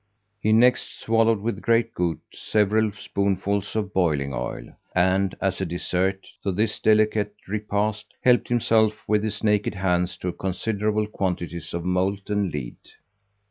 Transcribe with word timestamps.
He 0.39 0.51
next 0.51 0.99
swallowed 0.99 1.41
with 1.41 1.61
great 1.61 1.93
gout, 1.93 2.17
several 2.33 2.91
spoonfuls 2.91 3.75
of 3.75 3.93
boiling 3.93 4.33
oil; 4.33 4.73
and, 4.95 5.35
as 5.39 5.61
a 5.61 5.65
dessert 5.67 6.25
to 6.41 6.51
this 6.51 6.79
delicate 6.79 7.35
repast, 7.47 8.15
helped 8.23 8.47
himself 8.47 9.07
with 9.07 9.23
his 9.23 9.43
naked 9.43 9.75
hands 9.75 10.17
to 10.17 10.27
a 10.29 10.33
considerable 10.33 11.05
quantity 11.05 11.61
of 11.71 11.85
molten 11.85 12.49
lead. 12.49 12.77